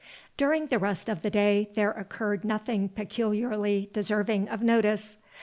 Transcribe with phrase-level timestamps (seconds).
[0.35, 5.17] During the rest of the day, there occurred nothing peculiarly deserving of notice.